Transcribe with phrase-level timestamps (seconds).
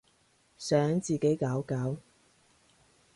[0.57, 1.95] 想自己搞搞